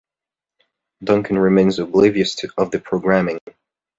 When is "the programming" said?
2.71-3.37